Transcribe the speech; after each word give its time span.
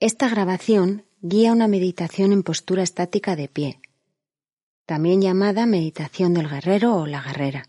Esta 0.00 0.28
grabación 0.28 1.04
guía 1.22 1.52
una 1.52 1.66
meditación 1.66 2.30
en 2.30 2.44
postura 2.44 2.84
estática 2.84 3.34
de 3.34 3.48
pie, 3.48 3.80
también 4.86 5.20
llamada 5.20 5.66
meditación 5.66 6.34
del 6.34 6.48
guerrero 6.48 6.94
o 6.94 7.06
la 7.06 7.20
guerrera. 7.20 7.68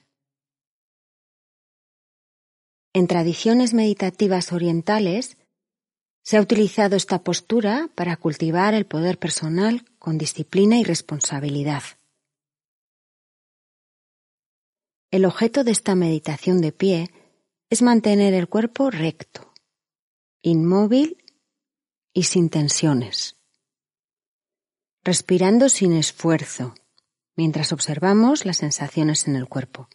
En 2.94 3.08
tradiciones 3.08 3.74
meditativas 3.74 4.54
orientales 4.54 5.38
se 6.24 6.38
ha 6.38 6.42
utilizado 6.42 6.96
esta 6.96 7.24
postura 7.24 7.90
para 7.96 8.16
cultivar 8.18 8.76
el 8.76 8.86
poder 8.86 9.18
personal 9.18 9.84
con 9.98 10.20
disciplina 10.20 10.78
y 10.78 10.84
responsabilidad. 10.84 11.82
El 15.10 15.26
objeto 15.26 15.64
de 15.64 15.72
esta 15.72 15.96
meditación 15.96 16.62
de 16.62 16.74
pie 16.74 17.10
es 17.72 17.82
mantener 17.82 18.36
el 18.36 18.48
cuerpo 18.48 18.92
recto, 18.92 19.52
inmóvil 20.44 21.18
y 22.14 22.24
sin 22.24 22.50
tensiones, 22.50 23.38
respirando 25.04 25.70
sin 25.70 25.94
esfuerzo 25.94 26.74
mientras 27.36 27.72
observamos 27.72 28.46
las 28.46 28.58
sensaciones 28.58 29.28
en 29.28 29.36
el 29.36 29.48
cuerpo. 29.48 29.88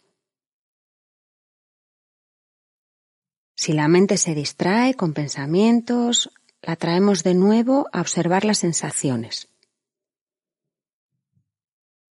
Si 3.55 3.71
la 3.73 3.87
mente 3.87 4.17
se 4.17 4.33
distrae 4.35 4.95
con 4.95 5.13
pensamientos, 5.13 6.31
la 6.61 6.75
traemos 6.75 7.23
de 7.23 7.35
nuevo 7.35 7.87
a 7.93 8.01
observar 8.01 8.45
las 8.45 8.57
sensaciones. 8.57 9.47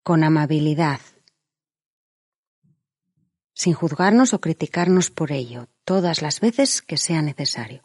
Con 0.04 0.24
amabilidad, 0.24 1.02
sin 3.54 3.74
juzgarnos 3.74 4.34
o 4.34 4.42
criticarnos 4.42 5.10
por 5.10 5.32
ello, 5.32 5.68
todas 5.84 6.22
las 6.22 6.40
veces 6.40 6.82
que 6.82 6.98
sea 6.98 7.22
necesario. 7.22 7.82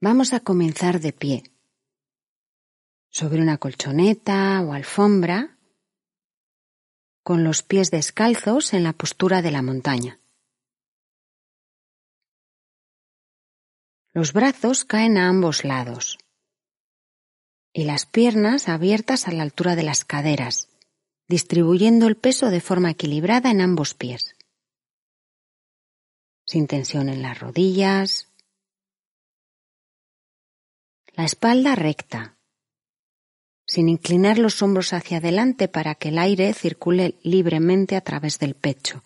Vamos 0.00 0.32
a 0.32 0.38
comenzar 0.38 1.00
de 1.00 1.12
pie, 1.12 1.42
sobre 3.10 3.42
una 3.42 3.58
colchoneta 3.58 4.60
o 4.62 4.72
alfombra, 4.72 5.58
con 7.24 7.42
los 7.42 7.64
pies 7.64 7.90
descalzos 7.90 8.74
en 8.74 8.84
la 8.84 8.92
postura 8.92 9.42
de 9.42 9.50
la 9.50 9.60
montaña. 9.60 10.20
Los 14.12 14.32
brazos 14.32 14.84
caen 14.84 15.18
a 15.18 15.28
ambos 15.28 15.64
lados 15.64 16.18
y 17.72 17.82
las 17.82 18.06
piernas 18.06 18.68
abiertas 18.68 19.26
a 19.26 19.32
la 19.32 19.42
altura 19.42 19.74
de 19.74 19.82
las 19.82 20.04
caderas, 20.04 20.68
distribuyendo 21.26 22.06
el 22.06 22.16
peso 22.16 22.50
de 22.50 22.60
forma 22.60 22.92
equilibrada 22.92 23.50
en 23.50 23.60
ambos 23.60 23.94
pies, 23.94 24.36
sin 26.46 26.68
tensión 26.68 27.08
en 27.08 27.20
las 27.20 27.40
rodillas, 27.40 28.28
la 31.18 31.24
espalda 31.24 31.74
recta, 31.74 32.38
sin 33.66 33.88
inclinar 33.88 34.38
los 34.38 34.62
hombros 34.62 34.92
hacia 34.92 35.16
adelante 35.16 35.66
para 35.66 35.96
que 35.96 36.10
el 36.10 36.18
aire 36.18 36.54
circule 36.54 37.16
libremente 37.24 37.96
a 37.96 38.02
través 38.02 38.38
del 38.38 38.54
pecho. 38.54 39.02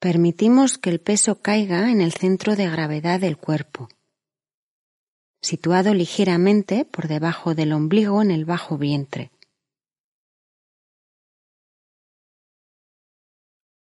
Permitimos 0.00 0.78
que 0.78 0.88
el 0.88 0.98
peso 0.98 1.42
caiga 1.42 1.90
en 1.90 2.00
el 2.00 2.14
centro 2.14 2.56
de 2.56 2.70
gravedad 2.70 3.20
del 3.20 3.36
cuerpo, 3.36 3.90
situado 5.42 5.92
ligeramente 5.92 6.86
por 6.86 7.06
debajo 7.06 7.54
del 7.54 7.74
ombligo 7.74 8.22
en 8.22 8.30
el 8.30 8.46
bajo 8.46 8.78
vientre. 8.78 9.30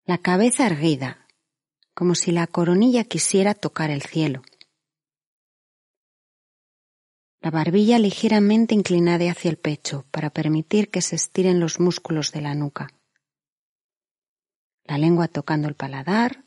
La 0.05 0.19
cabeza 0.19 0.67
erguida, 0.67 1.27
como 1.95 2.13
si 2.13 2.31
la 2.31 2.45
coronilla 2.45 3.03
quisiera 3.03 3.55
tocar 3.55 3.89
el 3.89 4.03
cielo 4.03 4.43
la 7.47 7.51
barbilla 7.51 7.97
ligeramente 7.97 8.75
inclinada 8.75 9.31
hacia 9.31 9.49
el 9.49 9.57
pecho 9.57 10.05
para 10.11 10.29
permitir 10.31 10.91
que 10.91 11.01
se 11.01 11.15
estiren 11.15 11.61
los 11.61 11.79
músculos 11.79 12.33
de 12.33 12.41
la 12.41 12.53
nuca, 12.53 12.89
la 14.83 14.97
lengua 14.97 15.29
tocando 15.29 15.69
el 15.69 15.75
paladar. 15.75 16.43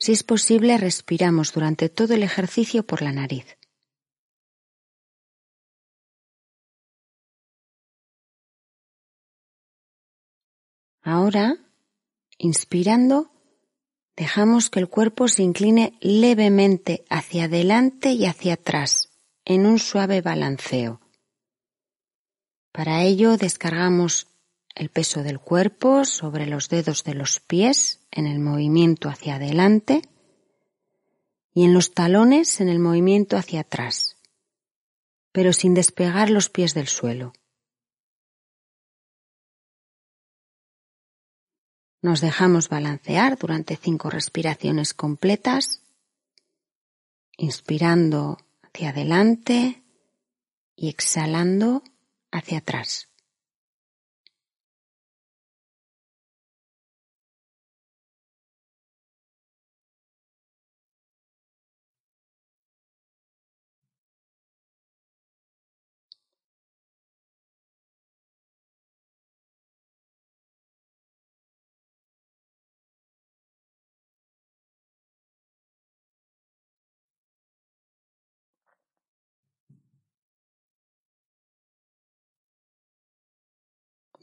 Si 0.00 0.10
es 0.10 0.24
posible, 0.24 0.78
respiramos 0.78 1.52
durante 1.52 1.88
todo 1.88 2.12
el 2.14 2.24
ejercicio 2.24 2.84
por 2.84 3.02
la 3.02 3.12
nariz. 3.12 3.56
Ahora, 11.02 11.54
inspirando, 12.36 13.30
Dejamos 14.16 14.68
que 14.68 14.80
el 14.80 14.88
cuerpo 14.88 15.28
se 15.28 15.42
incline 15.42 15.96
levemente 16.00 17.04
hacia 17.08 17.44
adelante 17.44 18.12
y 18.12 18.26
hacia 18.26 18.54
atrás 18.54 19.10
en 19.44 19.66
un 19.66 19.78
suave 19.78 20.20
balanceo. 20.20 21.00
Para 22.72 23.02
ello 23.02 23.36
descargamos 23.36 24.28
el 24.74 24.88
peso 24.88 25.22
del 25.22 25.38
cuerpo 25.38 26.04
sobre 26.04 26.46
los 26.46 26.68
dedos 26.68 27.04
de 27.04 27.14
los 27.14 27.40
pies 27.40 28.00
en 28.10 28.26
el 28.26 28.38
movimiento 28.38 29.08
hacia 29.08 29.36
adelante 29.36 30.02
y 31.54 31.64
en 31.64 31.74
los 31.74 31.92
talones 31.92 32.60
en 32.60 32.68
el 32.68 32.78
movimiento 32.78 33.36
hacia 33.36 33.60
atrás, 33.60 34.16
pero 35.32 35.52
sin 35.52 35.74
despegar 35.74 36.30
los 36.30 36.48
pies 36.48 36.74
del 36.74 36.88
suelo. 36.88 37.32
Nos 42.02 42.20
dejamos 42.20 42.68
balancear 42.68 43.38
durante 43.38 43.76
cinco 43.76 44.10
respiraciones 44.10 44.92
completas, 44.92 45.82
inspirando 47.36 48.38
hacia 48.62 48.90
adelante 48.90 49.82
y 50.74 50.88
exhalando 50.88 51.84
hacia 52.32 52.58
atrás. 52.58 53.11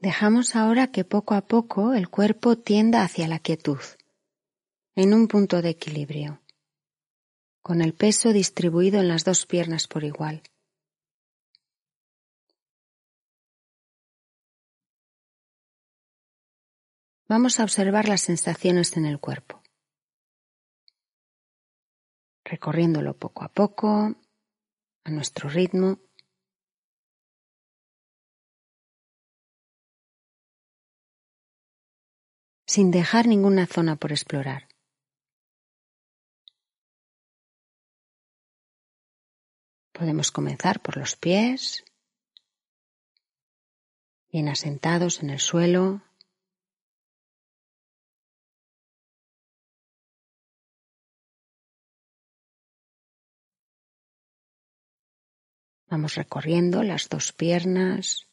Dejamos 0.02 0.56
ahora 0.56 0.88
que 0.88 1.04
poco 1.04 1.34
a 1.34 1.42
poco 1.42 1.94
el 1.94 2.08
cuerpo 2.10 2.58
tienda 2.58 3.04
hacia 3.04 3.28
la 3.28 3.40
quietud, 3.40 3.80
en 4.96 5.14
un 5.14 5.28
punto 5.28 5.62
de 5.62 5.72
equilibrio, 5.72 6.42
con 7.62 7.82
el 7.82 7.94
peso 7.94 8.32
distribuido 8.32 9.02
en 9.02 9.10
las 9.10 9.26
dos 9.26 9.46
piernas 9.46 9.88
por 9.88 10.06
igual. 10.06 10.42
Vamos 17.28 17.60
a 17.60 17.64
observar 17.64 18.08
las 18.08 18.22
sensaciones 18.22 18.96
en 18.96 19.06
el 19.06 19.20
cuerpo, 19.20 19.62
recorriéndolo 22.46 23.18
poco 23.18 23.44
a 23.44 23.50
poco, 23.50 24.16
a 25.04 25.10
nuestro 25.12 25.50
ritmo. 25.50 26.00
Sin 32.70 32.92
dejar 32.92 33.26
ninguna 33.26 33.66
zona 33.66 33.96
por 33.96 34.12
explorar. 34.12 34.68
Podemos 39.92 40.30
comenzar 40.30 40.80
por 40.80 40.96
los 40.96 41.16
pies, 41.16 41.84
bien 44.32 44.50
asentados 44.50 45.24
en 45.24 45.32
el 45.32 45.40
suelo. 45.40 46.04
Vamos 55.88 56.14
recorriendo 56.14 56.84
las 56.84 57.10
dos 57.10 57.34
piernas. 57.34 58.29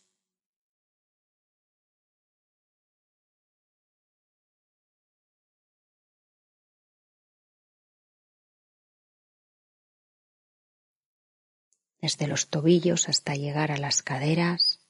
Desde 12.01 12.27
los 12.27 12.49
tobillos 12.49 13.09
hasta 13.09 13.35
llegar 13.35 13.73
a 13.73 13.79
las 13.79 14.03
caderas 14.03 14.87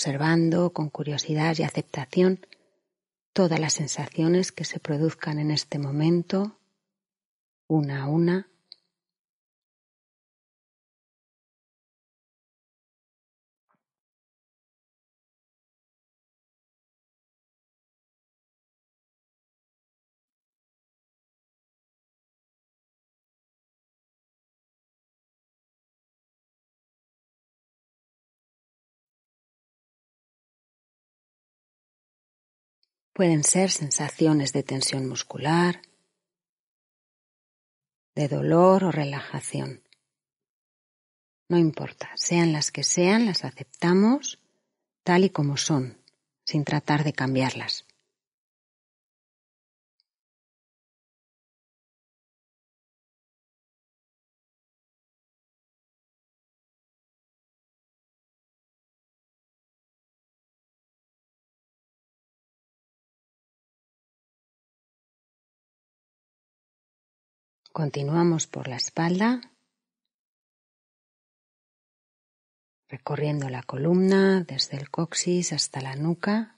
observando 0.00 0.70
con 0.70 0.88
curiosidad 0.88 1.56
y 1.58 1.62
aceptación 1.62 2.46
todas 3.32 3.60
las 3.60 3.74
sensaciones 3.74 4.52
que 4.52 4.64
se 4.64 4.80
produzcan 4.80 5.38
en 5.38 5.50
este 5.50 5.78
momento, 5.78 6.58
una 7.68 8.04
a 8.04 8.06
una. 8.06 8.48
Pueden 33.20 33.44
ser 33.44 33.70
sensaciones 33.70 34.54
de 34.54 34.62
tensión 34.62 35.06
muscular, 35.06 35.82
de 38.14 38.28
dolor 38.28 38.84
o 38.84 38.90
relajación. 38.90 39.82
No 41.50 41.58
importa, 41.58 42.12
sean 42.14 42.54
las 42.54 42.72
que 42.72 42.82
sean, 42.82 43.26
las 43.26 43.44
aceptamos 43.44 44.38
tal 45.04 45.24
y 45.24 45.28
como 45.28 45.58
son, 45.58 45.98
sin 46.46 46.64
tratar 46.64 47.04
de 47.04 47.12
cambiarlas. 47.12 47.84
Continuamos 67.80 68.46
por 68.46 68.68
la 68.68 68.76
espalda, 68.76 69.40
recorriendo 72.90 73.48
la 73.48 73.62
columna 73.62 74.42
desde 74.42 74.76
el 74.76 74.90
coxis 74.90 75.54
hasta 75.54 75.80
la 75.80 75.96
nuca. 75.96 76.54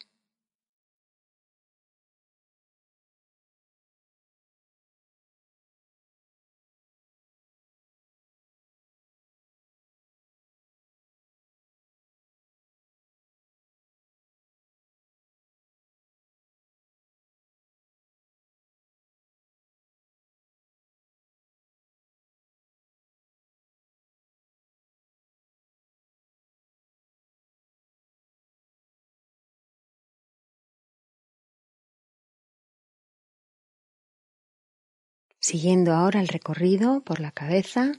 Siguiendo 35.42 35.92
ahora 35.92 36.20
el 36.20 36.28
recorrido 36.28 37.02
por 37.02 37.18
la 37.18 37.32
cabeza 37.32 37.92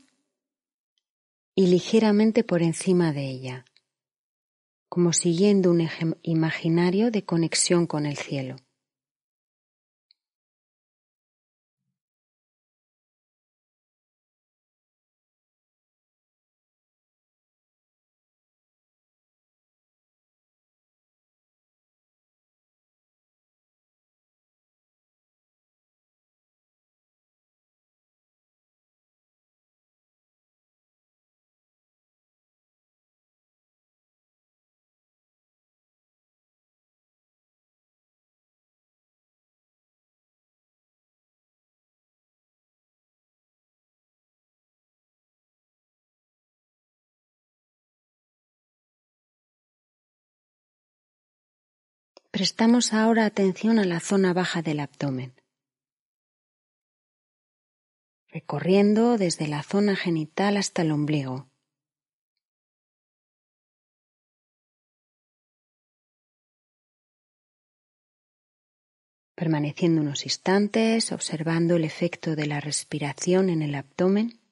y 1.54 1.68
ligeramente 1.68 2.44
por 2.46 2.64
encima 2.64 3.12
de 3.12 3.30
ella, 3.30 3.66
como 4.88 5.12
siguiendo 5.12 5.70
un 5.70 5.82
eje 5.82 6.06
imaginario 6.22 7.12
de 7.12 7.26
conexión 7.26 7.86
con 7.86 8.06
el 8.06 8.16
cielo. 8.16 8.56
Prestamos 52.34 52.94
ahora 52.94 53.26
atención 53.28 53.78
a 53.78 53.86
la 53.86 54.00
zona 54.00 54.34
baja 54.34 54.64
del 54.64 54.80
abdomen, 54.80 55.36
recorriendo 58.28 59.20
desde 59.20 59.48
la 59.48 59.62
zona 59.62 59.96
genital 59.96 60.58
hasta 60.58 60.82
el 60.82 60.92
ombligo. 60.94 61.48
Permaneciendo 69.36 70.02
unos 70.02 70.26
instantes 70.26 71.12
observando 71.12 71.76
el 71.76 71.84
efecto 71.84 72.36
de 72.36 72.48
la 72.48 72.60
respiración 72.60 73.52
en 73.52 73.62
el 73.62 73.76
abdomen 73.76 74.43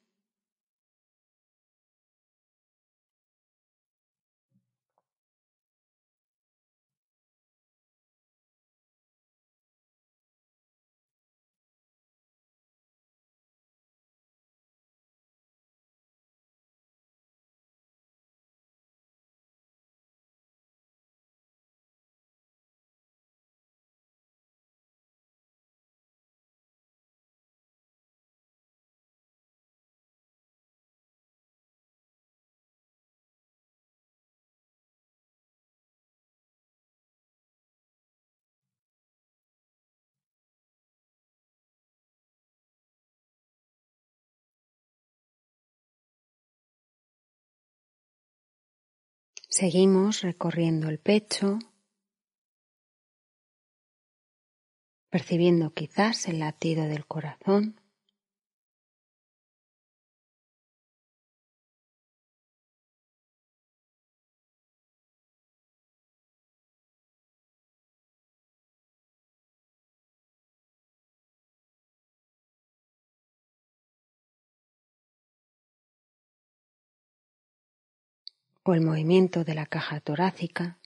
Seguimos 49.54 50.22
recorriendo 50.22 50.88
el 50.88 50.98
pecho, 50.98 51.60
percibiendo 55.10 55.74
quizás 55.74 56.30
el 56.30 56.40
latido 56.40 56.86
del 56.86 57.06
corazón. 57.06 57.81
O 78.64 78.74
el 78.74 78.82
movimiento 78.82 79.44
de 79.44 79.56
la 79.56 79.66
caja 79.66 80.00
torácica. 80.00 80.78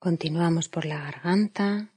Continuamos 0.00 0.70
por 0.70 0.86
la 0.86 0.98
garganta. 0.98 1.92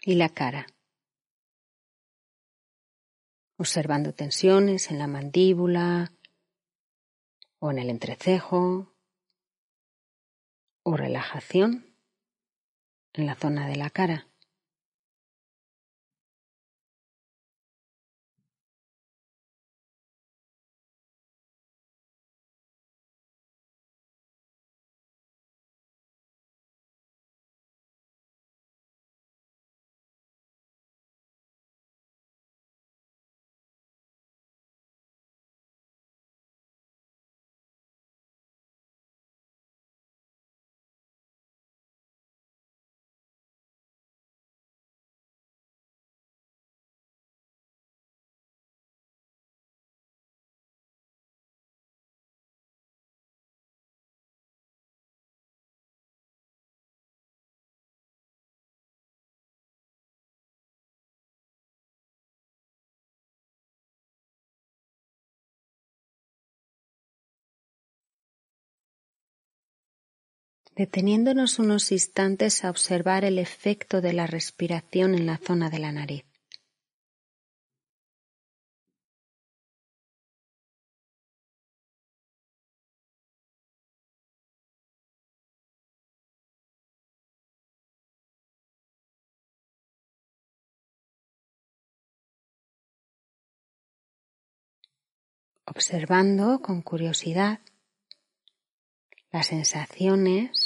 Y 0.00 0.14
la 0.14 0.30
cara. 0.30 0.66
Observando 3.58 4.14
tensiones 4.14 4.90
en 4.90 4.98
la 4.98 5.06
mandíbula 5.06 6.10
o 7.58 7.70
en 7.70 7.80
el 7.80 7.90
entrecejo 7.90 8.96
o 10.84 10.96
relajación 10.96 11.98
en 13.12 13.26
la 13.26 13.34
zona 13.34 13.68
de 13.68 13.76
la 13.76 13.90
cara. 13.90 14.26
Deteniéndonos 70.76 71.58
unos 71.58 71.90
instantes 71.90 72.62
a 72.62 72.70
observar 72.70 73.24
el 73.24 73.38
efecto 73.38 74.02
de 74.02 74.12
la 74.12 74.26
respiración 74.26 75.14
en 75.14 75.24
la 75.26 75.38
zona 75.38 75.70
de 75.70 75.78
la 75.78 75.90
nariz. 75.90 76.24
Observando 95.64 96.60
con 96.60 96.80
curiosidad 96.82 97.60
las 99.32 99.48
sensaciones 99.48 100.65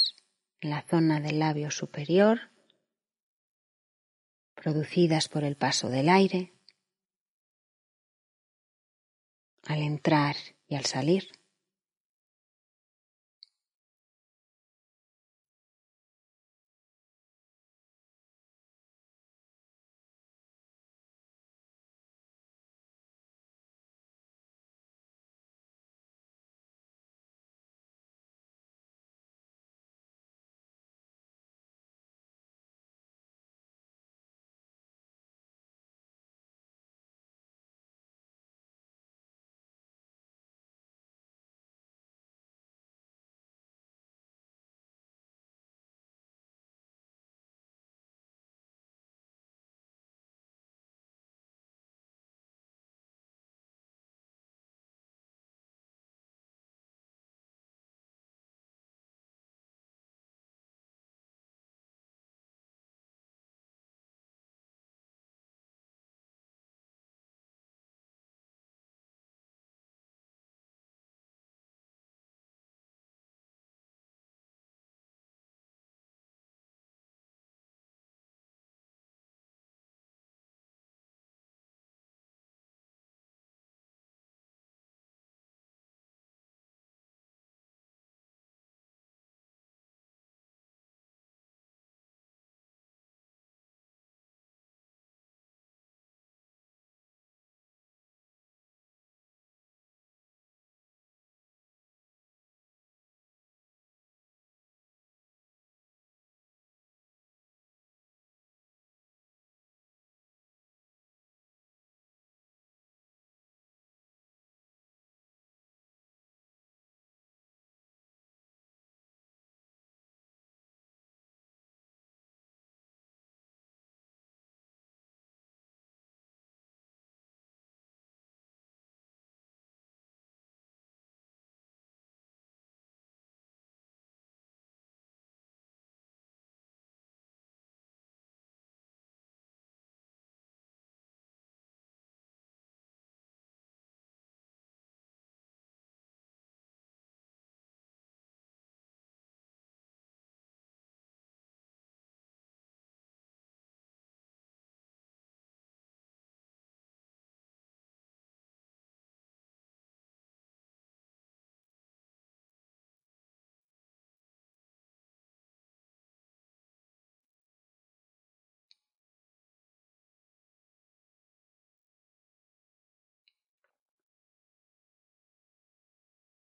la 0.61 0.83
zona 0.83 1.19
del 1.19 1.39
labio 1.39 1.71
superior 1.71 2.51
producidas 4.53 5.27
por 5.27 5.43
el 5.43 5.55
paso 5.55 5.89
del 5.89 6.07
aire 6.07 6.53
al 9.65 9.81
entrar 9.81 10.35
y 10.67 10.75
al 10.75 10.85
salir. 10.85 11.40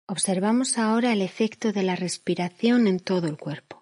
Observamos 0.07 0.77
ahora 0.77 1.13
el 1.13 1.21
efecto 1.23 1.71
de 1.71 1.81
la 1.81 1.95
respiración 1.95 2.85
en 2.85 2.99
todo 2.99 3.27
el 3.27 3.37
cuerpo. 3.37 3.74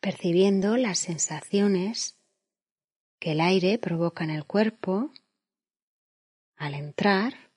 Percibiendo 0.00 0.76
las 0.76 0.98
sensaciones 0.98 2.16
que 3.18 3.32
el 3.32 3.40
aire 3.40 3.78
provoca 3.78 4.24
en 4.24 4.30
el 4.30 4.46
cuerpo 4.46 5.12
al 6.56 6.74
entrar 6.74 7.50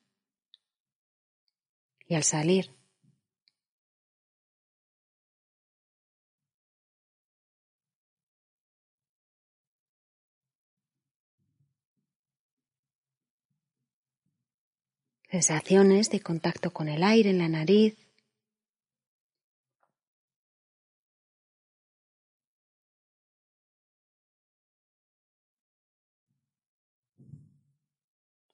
y 2.05 2.15
al 2.15 2.23
salir. 2.23 2.69
Sensaciones 15.29 16.12
de 16.12 16.19
contacto 16.19 16.71
con 16.71 16.88
el 16.88 17.03
aire 17.03 17.31
en 17.31 17.39
la 17.39 17.50
nariz, 17.50 18.02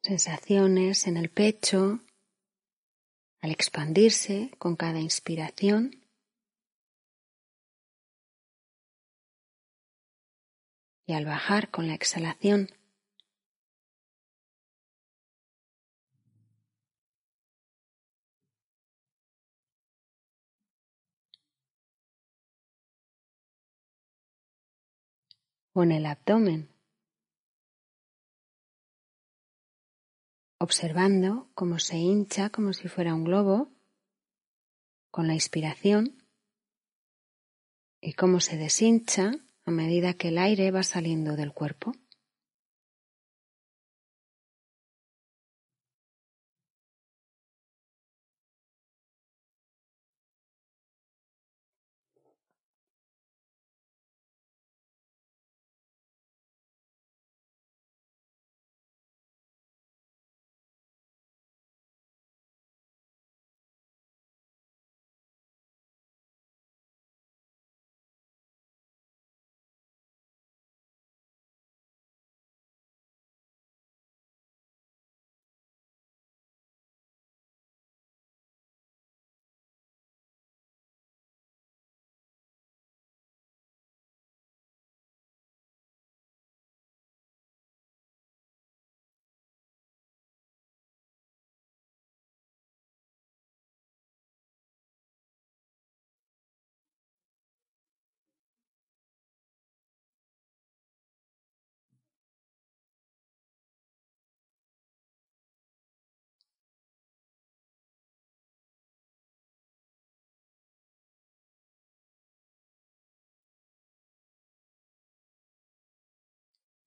sensaciones 0.10 1.06
en 1.06 1.18
el 1.18 1.30
pecho 1.30 2.00
al 3.42 3.52
expandirse 3.52 4.50
con 4.58 4.76
cada 4.76 5.00
inspiración 5.00 6.04
y 11.06 11.14
al 11.14 11.26
bajar 11.26 11.70
con 11.70 11.86
la 11.86 11.94
exhalación. 11.94 12.70
o 25.74 25.84
en 25.84 25.92
el 25.92 26.08
abdomen. 26.08 26.79
Observando 30.60 31.50
cómo 31.56 31.80
se 31.80 31.98
hincha 31.98 32.50
como 32.50 32.74
si 32.74 32.88
fuera 32.88 33.16
un 33.16 33.24
globo 33.24 33.72
con 35.10 35.28
la 35.28 35.34
inspiración 35.34 36.24
y 38.02 38.14
cómo 38.14 38.40
se 38.40 38.58
deshincha 38.58 39.32
a 39.66 39.72
medida 39.72 40.14
que 40.14 40.30
el 40.30 40.38
aire 40.38 40.72
va 40.72 40.84
saliendo 40.84 41.36
del 41.36 41.54
cuerpo. 41.54 41.94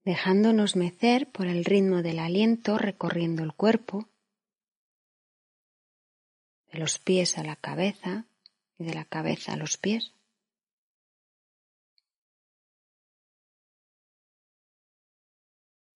Dejándonos 0.04 0.76
mecer 0.76 1.30
por 1.30 1.46
el 1.46 1.64
ritmo 1.64 2.02
del 2.02 2.18
aliento 2.18 2.78
recorriendo 2.78 3.42
el 3.42 3.52
cuerpo, 3.52 4.08
de 6.72 6.78
los 6.78 6.98
pies 6.98 7.38
a 7.38 7.44
la 7.44 7.56
cabeza 7.56 8.26
y 8.78 8.84
de 8.84 8.94
la 8.94 9.04
cabeza 9.04 9.52
a 9.52 9.56
los 9.56 9.76
pies. 9.76 10.12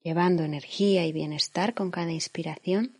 llevando 0.06 0.44
energía 0.44 1.04
y 1.04 1.10
bienestar 1.10 1.74
con 1.74 1.90
cada 1.90 2.12
inspiración 2.12 2.96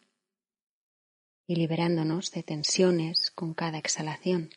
y 1.46 1.54
liberándonos 1.54 2.32
de 2.32 2.42
tensiones 2.42 3.30
con 3.30 3.54
cada 3.54 3.78
exhalación. 3.78 4.50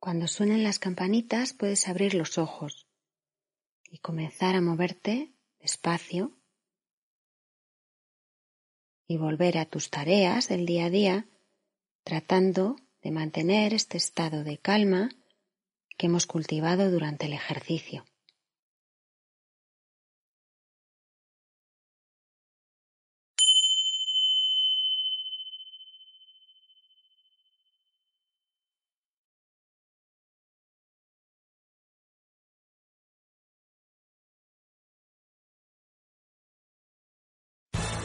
Cuando 0.00 0.28
suenen 0.28 0.64
las 0.64 0.78
campanitas 0.78 1.52
puedes 1.52 1.86
abrir 1.86 2.14
los 2.14 2.38
ojos 2.38 2.86
y 3.90 3.98
comenzar 3.98 4.56
a 4.56 4.62
moverte 4.62 5.34
despacio 5.60 6.32
y 9.06 9.18
volver 9.18 9.58
a 9.58 9.66
tus 9.66 9.90
tareas 9.90 10.48
del 10.48 10.64
día 10.64 10.86
a 10.86 10.90
día 10.90 11.28
tratando 12.02 12.76
de 13.02 13.10
mantener 13.10 13.74
este 13.74 13.98
estado 13.98 14.42
de 14.42 14.56
calma 14.56 15.10
que 15.98 16.06
hemos 16.06 16.26
cultivado 16.26 16.90
durante 16.90 17.26
el 17.26 17.34
ejercicio. 17.34 18.06